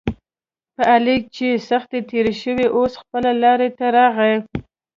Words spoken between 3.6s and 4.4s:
ته راغی.